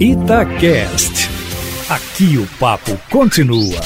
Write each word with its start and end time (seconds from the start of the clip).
Itacast. 0.00 1.28
Aqui 1.88 2.38
o 2.38 2.46
papo 2.60 2.96
continua. 3.10 3.80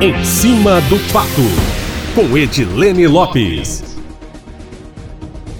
Em 0.00 0.24
cima 0.24 0.80
do 0.88 0.98
papo, 1.12 1.28
com 2.14 2.38
Edilene 2.38 3.06
Lopes. 3.06 3.84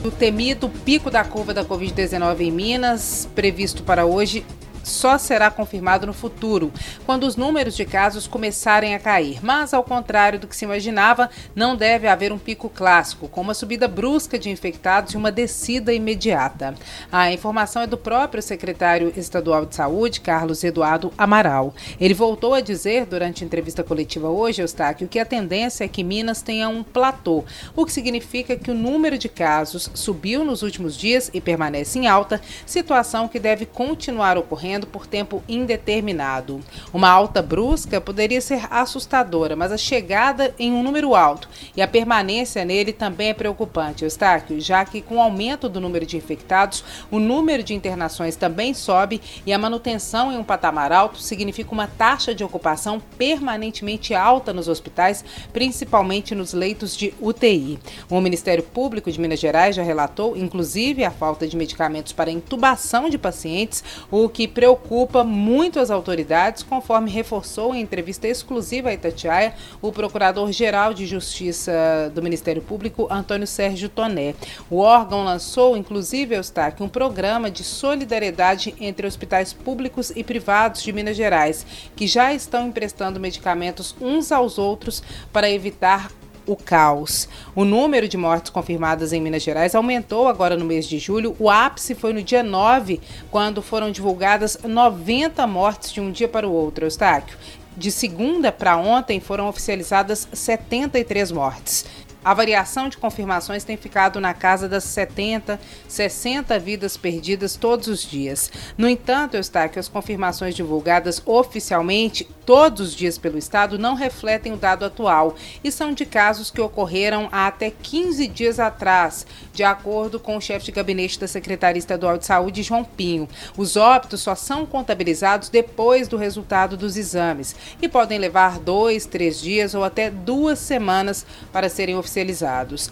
O 0.03 0.11
temido 0.11 0.71
pico 0.71 1.11
da 1.11 1.23
curva 1.23 1.53
da 1.53 1.63
Covid-19 1.63 2.41
em 2.41 2.51
Minas, 2.51 3.29
previsto 3.35 3.83
para 3.83 4.07
hoje, 4.07 4.43
só 4.83 5.19
será 5.19 5.51
confirmado 5.51 6.07
no 6.07 6.13
futuro, 6.13 6.73
quando 7.05 7.25
os 7.25 7.37
números 7.37 7.77
de 7.77 7.85
casos 7.85 8.27
começarem 8.27 8.95
a 8.95 8.99
cair. 8.99 9.39
Mas, 9.43 9.75
ao 9.75 9.83
contrário 9.83 10.39
do 10.39 10.47
que 10.47 10.57
se 10.57 10.65
imaginava, 10.65 11.29
não 11.55 11.77
deve 11.77 12.07
haver 12.07 12.33
um 12.33 12.39
pico 12.39 12.69
clássico, 12.69 13.29
com 13.29 13.41
uma 13.41 13.55
subida 13.55 13.89
brusca 13.89 14.39
de 14.39 14.51
infectados 14.51 15.15
e 15.15 15.17
uma 15.17 15.33
descida 15.33 15.93
imediata. 15.93 16.75
A 17.11 17.33
informação 17.33 17.83
é 17.83 17.87
do 17.87 17.99
próprio 17.99 18.43
secretário 18.43 19.13
estadual 19.17 19.67
de 19.67 19.75
saúde, 19.75 20.21
Carlos 20.21 20.63
Eduardo 20.63 21.13
Amaral. 21.19 21.75
Ele 22.01 22.15
voltou 22.15 22.55
a 22.55 22.61
dizer, 22.61 23.07
durante 23.07 23.43
a 23.43 23.47
entrevista 23.47 23.83
coletiva 23.83 24.29
hoje, 24.29 24.63
Eustáquio, 24.63 25.09
que 25.09 25.19
a 25.19 25.25
tendência 25.25 25.85
é 25.85 25.89
que 25.89 26.05
Minas 26.05 26.43
tenha 26.43 26.69
um 26.69 26.83
platô, 26.83 27.45
o 27.75 27.85
que 27.85 27.93
significa 27.93 28.57
que 28.57 28.71
o 28.71 28.75
número 28.75 29.19
de 29.19 29.29
casos 29.29 29.91
subiu 29.95 30.45
nos 30.45 30.63
últimos 30.63 30.97
dias 30.97 31.31
e 31.33 31.41
permanece 31.41 31.99
em 31.99 32.07
alta, 32.07 32.41
situação 32.65 33.29
que 33.29 33.39
deve 33.39 33.67
continuar 33.67 34.37
ocorrendo 34.39 34.68
por 34.87 35.07
tempo 35.07 35.43
indeterminado. 35.49 36.61
Uma 36.93 37.11
alta 37.11 37.41
brusca 37.41 38.01
poderia 38.01 38.41
ser 38.41 38.67
assustadora, 38.71 39.57
mas 39.57 39.73
a 39.73 39.77
chegada 39.77 40.55
em 40.59 40.73
um 40.73 40.83
número 40.83 41.15
alto 41.15 41.49
e 41.77 41.83
a 41.83 41.89
permanência 41.89 42.65
nele 42.65 42.93
também 42.93 43.31
é 43.31 43.35
preocupante, 43.35 44.05
Eustáquio, 44.05 44.61
já 44.61 44.85
que 44.85 45.01
com 45.01 45.17
o 45.17 45.21
aumento 45.21 45.69
do 45.69 45.81
número 45.81 46.05
de 46.05 46.17
infectados, 46.17 46.85
o 47.11 47.19
número 47.19 47.63
de 47.63 47.75
internações 47.75 48.37
também 48.37 48.75
sobe 48.75 49.21
e 49.47 49.53
a 49.53 49.59
manutenção 49.59 50.33
em 50.33 50.37
um 50.37 50.45
patamar 50.45 50.93
alto 50.93 51.21
significa 51.21 51.73
uma 51.73 51.87
taxa 51.87 52.35
de 52.35 52.45
ocupação 52.45 53.01
permanentemente 53.17 54.15
alta 54.15 54.53
nos 54.53 54.69
hospitais, 54.69 55.25
principalmente 55.53 56.35
nos 56.35 56.53
leitos 56.53 56.97
de 56.97 57.15
UTI. 57.21 57.79
O 58.09 58.21
Ministério 58.21 58.63
Público 58.63 59.11
de 59.11 59.21
Minas 59.21 59.41
Gerais 59.41 59.77
já 59.77 59.83
relatou, 59.83 60.37
inclusive, 60.37 61.05
a 61.05 61.11
falta 61.11 61.47
de 61.47 61.57
medicamentos 61.57 62.13
para 62.13 62.31
intubação 62.31 63.09
de 63.09 63.19
pacientes, 63.19 63.85
o 64.11 64.29
que 64.29 64.49
preocupa 64.59 65.23
muito 65.23 65.79
as 65.79 65.89
autoridades, 65.89 66.65
conforme 66.65 67.09
reforçou 67.09 67.77
em 67.77 67.81
entrevista 67.81 68.27
exclusiva 68.27 68.89
à 68.89 68.93
Itatiaia 68.93 69.55
o 69.81 69.93
Procurador-Geral 69.93 70.93
de 70.93 71.07
Justiça 71.07 72.11
do 72.13 72.21
Ministério 72.21 72.61
Público, 72.61 73.07
Antônio 73.09 73.47
Sérgio 73.47 73.89
Toné. 73.89 74.35
O 74.69 74.79
órgão 74.79 75.23
lançou, 75.23 75.77
inclusive, 75.77 76.35
Eustáquio, 76.35 76.85
um 76.85 76.89
programa 76.89 77.49
de 77.49 77.63
solidariedade 77.63 78.75
entre 78.81 79.07
hospitais 79.07 79.53
públicos 79.53 80.11
e 80.17 80.25
privados 80.25 80.83
de 80.83 80.93
Minas 80.93 81.17
Gerais, 81.17 81.65
que 81.95 82.09
já 82.09 82.35
estão 82.35 82.67
emprestando 82.67 83.21
medicamentos 83.21 83.95
uns 84.01 84.33
aos 84.33 84.59
outros 84.59 85.05
para 85.33 85.49
evitar 85.49 86.11
o 86.49 86.57
caos. 86.57 87.29
O 87.55 87.65
número 87.65 88.09
de 88.09 88.17
mortes 88.17 88.51
confirmadas 88.51 89.13
em 89.13 89.21
Minas 89.21 89.43
Gerais 89.43 89.75
aumentou 89.75 90.27
agora 90.27 90.57
no 90.57 90.65
mês 90.65 90.89
de 90.89 90.99
julho. 90.99 91.37
O 91.39 91.51
ápice 91.51 91.95
foi 91.95 92.13
no 92.13 92.23
dia 92.23 92.43
9, 92.43 93.01
quando 93.31 93.61
foram 93.61 93.91
divulgadas 93.91 94.59
90 94.65 95.47
mortes 95.47 95.93
de 95.93 96.01
um 96.01 96.11
dia 96.11 96.27
para 96.27 96.49
o 96.49 96.53
outro, 96.53 96.87
Eustáquio. 96.87 97.37
De 97.77 97.93
segunda 97.93 98.51
para 98.51 98.77
ontem 98.77 99.21
foram 99.21 99.47
oficializadas 99.49 100.27
73 100.33 101.31
mortes. 101.31 101.85
A 102.29 102.35
variação 102.35 102.91
de 102.91 102.99
confirmações 102.99 103.65
tem 103.65 103.75
ficado 103.75 104.21
na 104.21 104.35
casa 104.35 104.69
das 104.69 104.85
70, 104.85 105.59
60 105.89 106.59
vidas 106.59 106.95
perdidas 106.95 107.57
todos 107.57 107.89
os 107.89 108.03
dias. 108.03 108.53
No 108.77 108.87
entanto, 108.87 109.35
Eustáquio, 109.35 109.81
as 109.81 109.89
confirmações 109.89 110.55
divulgadas 110.55 111.23
oficialmente 111.25 112.29
todos 112.45 112.89
os 112.89 112.95
dias 112.95 113.17
pelo 113.17 113.39
Estado 113.39 113.79
não 113.79 113.95
refletem 113.95 114.53
o 114.53 114.59
dado 114.59 114.85
atual 114.85 115.37
e 115.65 115.73
são 115.73 115.95
de 115.95 116.05
casos 116.05 116.51
que 116.51 116.61
ocorreram 116.61 117.31
há 117.33 117.47
até 117.47 117.71
15 117.71 118.27
dias 118.29 118.61
atrás, 118.61 119.27
de 119.55 119.65
acordo 119.65 120.21
com 120.21 120.37
o 120.37 120.41
chefe 120.41 120.67
de 120.67 120.73
gabinete 120.73 121.19
da 121.19 121.27
Secretaria 121.27 121.79
Estadual 121.79 122.19
de 122.19 122.27
Saúde, 122.27 122.63
João 122.63 122.85
Pinho. 122.85 123.27
Os 123.57 123.75
óbitos 123.75 124.21
só 124.21 124.35
são 124.35 124.67
contabilizados 124.67 125.49
depois 125.49 126.09
do 126.09 126.19
resultado 126.19 126.77
dos 126.77 126.99
exames 126.99 127.57
e 127.81 127.89
podem 127.89 128.19
levar 128.19 128.59
dois, 128.59 129.07
três 129.07 129.41
dias 129.41 129.75
ou 129.75 129.83
até 129.83 130.11
duas 130.11 130.59
semanas 130.59 131.25
para 131.51 131.71
serem 131.71 131.97
oficializados. 131.97 132.18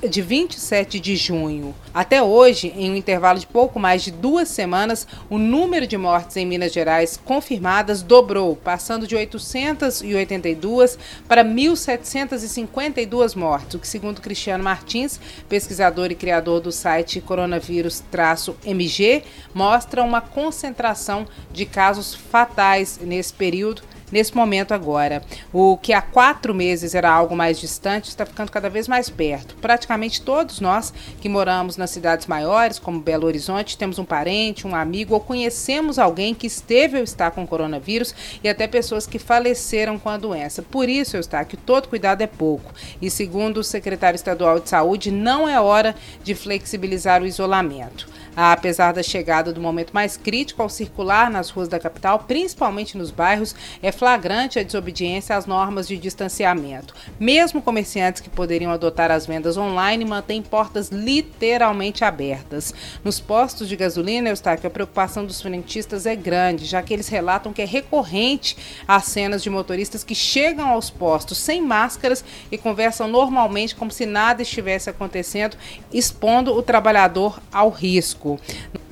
De 0.08 0.22
27 0.22 1.00
de 1.00 1.16
junho 1.16 1.74
até 1.92 2.22
hoje, 2.22 2.72
em 2.76 2.90
um 2.90 2.96
intervalo 2.96 3.38
de 3.38 3.46
pouco 3.46 3.80
mais 3.80 4.02
de 4.02 4.10
duas 4.10 4.48
semanas, 4.48 5.06
o 5.30 5.38
número 5.38 5.86
de 5.86 5.96
mortes 5.96 6.36
em 6.36 6.44
Minas 6.44 6.72
Gerais 6.72 7.16
confirmadas 7.16 8.02
dobrou, 8.02 8.54
passando 8.54 9.06
de 9.06 9.16
800 9.16 10.02
882 10.02 10.98
para 11.26 11.42
1.752 11.44 13.34
mortes, 13.34 13.74
o 13.74 13.78
que, 13.78 13.88
segundo 13.88 14.20
Cristiano 14.20 14.62
Martins, 14.62 15.18
pesquisador 15.48 16.10
e 16.10 16.14
criador 16.14 16.60
do 16.60 16.70
site 16.70 17.20
coronavírus-mg, 17.20 19.22
mostra 19.54 20.02
uma 20.02 20.20
concentração 20.20 21.26
de 21.52 21.64
casos 21.64 22.14
fatais 22.14 23.00
nesse 23.02 23.32
período 23.32 23.82
nesse 24.10 24.34
momento 24.34 24.72
agora. 24.72 25.22
O 25.52 25.76
que 25.76 25.92
há 25.92 26.02
quatro 26.02 26.54
meses 26.54 26.94
era 26.94 27.10
algo 27.10 27.36
mais 27.36 27.58
distante 27.58 28.08
está 28.08 28.24
ficando 28.24 28.50
cada 28.50 28.68
vez 28.68 28.88
mais 28.88 29.08
perto. 29.08 29.56
Praticamente 29.56 30.22
todos 30.22 30.60
nós 30.60 30.92
que 31.20 31.28
moramos 31.28 31.76
nas 31.76 31.90
cidades 31.90 32.26
maiores, 32.26 32.78
como 32.78 33.00
Belo 33.00 33.26
Horizonte, 33.26 33.76
temos 33.76 33.98
um 33.98 34.04
parente, 34.04 34.66
um 34.66 34.74
amigo 34.74 35.14
ou 35.14 35.20
conhecemos 35.20 35.98
alguém 35.98 36.34
que 36.34 36.46
esteve 36.46 36.98
ou 36.98 37.02
está 37.02 37.30
com 37.30 37.46
coronavírus 37.46 38.14
e 38.42 38.48
até 38.48 38.66
pessoas 38.66 39.06
que 39.06 39.18
faleceram 39.18 39.98
com 39.98 40.08
a 40.08 40.16
doença. 40.16 40.62
Por 40.62 40.88
isso, 40.88 41.16
está 41.16 41.44
que 41.44 41.56
todo 41.56 41.88
cuidado 41.88 42.22
é 42.22 42.26
pouco. 42.26 42.72
E 43.00 43.10
segundo 43.10 43.58
o 43.58 43.64
secretário 43.64 44.16
estadual 44.16 44.60
de 44.60 44.68
saúde, 44.68 45.10
não 45.10 45.48
é 45.48 45.60
hora 45.60 45.94
de 46.22 46.34
flexibilizar 46.34 47.22
o 47.22 47.26
isolamento. 47.26 48.08
Apesar 48.36 48.92
da 48.92 49.02
chegada 49.02 49.50
do 49.50 49.62
momento 49.62 49.92
mais 49.94 50.18
crítico 50.18 50.60
ao 50.60 50.68
circular 50.68 51.30
nas 51.30 51.48
ruas 51.48 51.68
da 51.68 51.78
capital, 51.78 52.18
principalmente 52.28 52.98
nos 52.98 53.10
bairros, 53.10 53.54
é 53.82 53.90
flagrante 53.96 54.58
a 54.58 54.62
desobediência 54.62 55.36
às 55.36 55.46
normas 55.46 55.88
de 55.88 55.96
distanciamento. 55.96 56.94
Mesmo 57.18 57.62
comerciantes 57.62 58.20
que 58.20 58.30
poderiam 58.30 58.70
adotar 58.70 59.10
as 59.10 59.26
vendas 59.26 59.56
online 59.56 60.04
mantêm 60.04 60.42
portas 60.42 60.90
literalmente 60.90 62.04
abertas. 62.04 62.72
Nos 63.02 63.18
postos 63.18 63.68
de 63.68 63.74
gasolina, 63.74 64.28
Eustáquio, 64.28 64.68
a 64.68 64.70
preocupação 64.70 65.24
dos 65.24 65.40
frentistas 65.40 66.06
é 66.06 66.14
grande, 66.14 66.66
já 66.66 66.82
que 66.82 66.92
eles 66.92 67.08
relatam 67.08 67.52
que 67.52 67.62
é 67.62 67.64
recorrente 67.64 68.56
as 68.86 69.06
cenas 69.06 69.42
de 69.42 69.50
motoristas 69.50 70.04
que 70.04 70.14
chegam 70.14 70.68
aos 70.68 70.90
postos 70.90 71.38
sem 71.38 71.62
máscaras 71.62 72.24
e 72.52 72.58
conversam 72.58 73.08
normalmente 73.08 73.74
como 73.74 73.90
se 73.90 74.04
nada 74.04 74.42
estivesse 74.42 74.90
acontecendo, 74.90 75.56
expondo 75.92 76.54
o 76.54 76.62
trabalhador 76.62 77.40
ao 77.50 77.70
risco. 77.70 78.38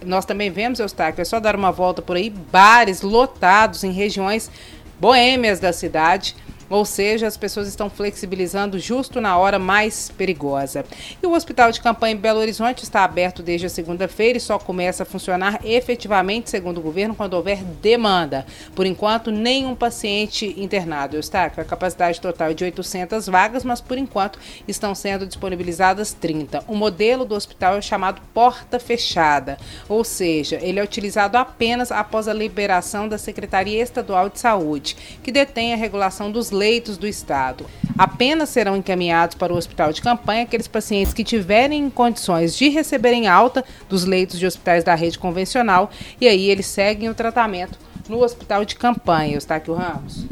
Nós 0.04 0.24
também 0.24 0.50
vemos, 0.50 0.80
Eustáquio, 0.80 1.22
é 1.22 1.24
só 1.24 1.40
dar 1.40 1.56
uma 1.56 1.72
volta 1.72 2.02
por 2.02 2.16
aí, 2.16 2.30
bares 2.30 3.02
lotados 3.02 3.84
em 3.84 3.90
regiões 3.90 4.50
boêmias 5.00 5.60
da 5.60 5.72
cidade 5.72 6.36
ou 6.68 6.84
seja, 6.84 7.26
as 7.26 7.36
pessoas 7.36 7.68
estão 7.68 7.90
flexibilizando 7.90 8.78
justo 8.78 9.20
na 9.20 9.36
hora 9.36 9.58
mais 9.58 10.10
perigosa. 10.10 10.84
E 11.22 11.26
o 11.26 11.32
Hospital 11.32 11.70
de 11.70 11.80
Campanha 11.80 12.14
em 12.14 12.18
Belo 12.18 12.40
Horizonte 12.40 12.82
está 12.82 13.04
aberto 13.04 13.42
desde 13.42 13.66
a 13.66 13.70
segunda-feira 13.70 14.38
e 14.38 14.40
só 14.40 14.58
começa 14.58 15.02
a 15.02 15.06
funcionar 15.06 15.60
efetivamente, 15.64 16.50
segundo 16.50 16.78
o 16.78 16.82
governo, 16.82 17.14
quando 17.14 17.34
houver 17.34 17.62
demanda. 17.62 18.46
Por 18.74 18.86
enquanto, 18.86 19.30
nenhum 19.30 19.74
paciente 19.74 20.54
internado. 20.58 21.18
Está 21.18 21.50
com 21.50 21.60
a 21.60 21.64
capacidade 21.64 22.20
total 22.20 22.54
de 22.54 22.64
800 22.64 23.26
vagas, 23.26 23.64
mas 23.64 23.80
por 23.80 23.98
enquanto 23.98 24.38
estão 24.66 24.94
sendo 24.94 25.26
disponibilizadas 25.26 26.12
30. 26.12 26.64
O 26.66 26.74
modelo 26.74 27.24
do 27.24 27.34
hospital 27.34 27.76
é 27.76 27.82
chamado 27.82 28.20
porta 28.32 28.78
fechada, 28.78 29.58
ou 29.88 30.04
seja, 30.04 30.58
ele 30.62 30.78
é 30.78 30.82
utilizado 30.82 31.36
apenas 31.36 31.92
após 31.92 32.28
a 32.28 32.32
liberação 32.32 33.08
da 33.08 33.18
Secretaria 33.18 33.82
Estadual 33.82 34.28
de 34.28 34.38
Saúde, 34.38 34.96
que 35.22 35.32
detém 35.32 35.72
a 35.72 35.76
regulação 35.76 36.30
dos 36.30 36.50
leitos 36.54 36.96
do 36.96 37.06
Estado. 37.06 37.66
Apenas 37.98 38.48
serão 38.48 38.76
encaminhados 38.76 39.36
para 39.36 39.52
o 39.52 39.56
hospital 39.56 39.92
de 39.92 40.00
campanha 40.00 40.44
aqueles 40.44 40.66
pacientes 40.66 41.12
que 41.12 41.22
tiverem 41.22 41.90
condições 41.90 42.56
de 42.56 42.70
receberem 42.70 43.28
alta 43.28 43.62
dos 43.88 44.04
leitos 44.04 44.38
de 44.38 44.46
hospitais 44.46 44.82
da 44.82 44.94
rede 44.94 45.18
convencional 45.18 45.90
e 46.18 46.26
aí 46.26 46.48
eles 46.48 46.66
seguem 46.66 47.10
o 47.10 47.14
tratamento 47.14 47.78
no 48.08 48.22
hospital 48.22 48.64
de 48.64 48.76
campanha, 48.76 49.34
Eustáquio 49.34 49.74
Ramos. 49.74 50.24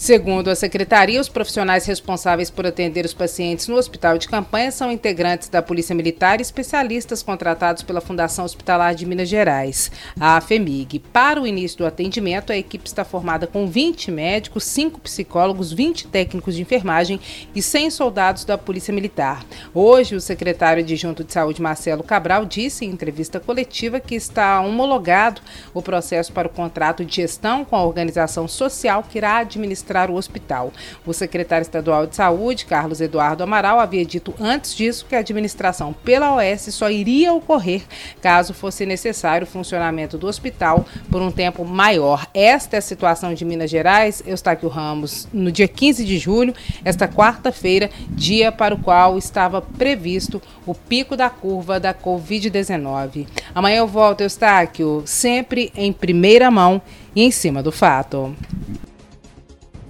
Segundo 0.00 0.48
a 0.48 0.54
secretaria, 0.54 1.20
os 1.20 1.28
profissionais 1.28 1.84
responsáveis 1.84 2.50
por 2.50 2.64
atender 2.64 3.04
os 3.04 3.12
pacientes 3.12 3.66
no 3.66 3.74
hospital 3.74 4.16
de 4.16 4.28
campanha 4.28 4.70
são 4.70 4.92
integrantes 4.92 5.48
da 5.48 5.60
Polícia 5.60 5.92
Militar 5.92 6.38
e 6.38 6.42
especialistas 6.42 7.20
contratados 7.20 7.82
pela 7.82 8.00
Fundação 8.00 8.44
Hospitalar 8.44 8.94
de 8.94 9.04
Minas 9.04 9.28
Gerais, 9.28 9.90
a 10.20 10.40
FEMIG. 10.40 11.00
Para 11.00 11.42
o 11.42 11.46
início 11.48 11.78
do 11.78 11.84
atendimento, 11.86 12.52
a 12.52 12.56
equipe 12.56 12.86
está 12.86 13.04
formada 13.04 13.48
com 13.48 13.66
20 13.66 14.12
médicos, 14.12 14.62
5 14.62 15.00
psicólogos, 15.00 15.72
20 15.72 16.06
técnicos 16.06 16.54
de 16.54 16.62
enfermagem 16.62 17.18
e 17.52 17.60
100 17.60 17.90
soldados 17.90 18.44
da 18.44 18.56
Polícia 18.56 18.94
Militar. 18.94 19.44
Hoje, 19.74 20.14
o 20.14 20.20
secretário 20.20 20.84
adjunto 20.84 21.24
de 21.24 21.32
Saúde, 21.32 21.60
Marcelo 21.60 22.04
Cabral, 22.04 22.44
disse 22.44 22.84
em 22.84 22.90
entrevista 22.90 23.40
coletiva 23.40 23.98
que 23.98 24.14
está 24.14 24.60
homologado 24.60 25.40
o 25.74 25.82
processo 25.82 26.32
para 26.32 26.46
o 26.46 26.52
contrato 26.52 27.04
de 27.04 27.16
gestão 27.16 27.64
com 27.64 27.74
a 27.74 27.84
organização 27.84 28.46
social 28.46 29.02
que 29.02 29.18
irá 29.18 29.38
administrar 29.38 29.87
administrar 29.88 30.10
o 30.10 30.14
hospital. 30.14 30.72
O 31.06 31.12
secretário 31.12 31.62
estadual 31.62 32.06
de 32.06 32.14
saúde, 32.14 32.66
Carlos 32.66 33.00
Eduardo 33.00 33.42
Amaral, 33.42 33.80
havia 33.80 34.04
dito 34.04 34.34
antes 34.38 34.74
disso 34.74 35.06
que 35.08 35.16
a 35.16 35.20
administração 35.20 35.92
pela 35.92 36.36
OS 36.36 36.74
só 36.74 36.90
iria 36.90 37.32
ocorrer 37.32 37.82
caso 38.20 38.52
fosse 38.52 38.84
necessário 38.84 39.46
o 39.46 39.50
funcionamento 39.50 40.18
do 40.18 40.26
hospital 40.26 40.84
por 41.10 41.22
um 41.22 41.30
tempo 41.30 41.64
maior. 41.64 42.26
Esta 42.34 42.76
é 42.76 42.78
a 42.78 42.82
situação 42.82 43.32
de 43.32 43.44
Minas 43.44 43.70
Gerais. 43.70 44.22
Eustáquio 44.26 44.68
Ramos, 44.68 45.26
no 45.32 45.50
dia 45.50 45.68
15 45.68 46.04
de 46.04 46.18
julho, 46.18 46.54
esta 46.84 47.08
quarta-feira, 47.08 47.90
dia 48.10 48.52
para 48.52 48.74
o 48.74 48.78
qual 48.78 49.16
estava 49.16 49.62
previsto 49.62 50.42
o 50.66 50.74
pico 50.74 51.16
da 51.16 51.30
curva 51.30 51.80
da 51.80 51.94
Covid-19. 51.94 53.26
Amanhã 53.54 53.78
eu 53.78 53.86
volto, 53.86 54.20
Eustáquio, 54.20 55.02
sempre 55.06 55.72
em 55.74 55.92
primeira 55.92 56.50
mão 56.50 56.82
e 57.14 57.22
em 57.22 57.30
cima 57.30 57.62
do 57.62 57.72
fato. 57.72 58.34